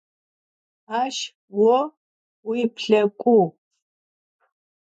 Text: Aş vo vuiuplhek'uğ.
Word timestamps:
Aş 1.01 1.17
vo 1.55 1.77
vuiuplhek'uğ. 2.45 3.45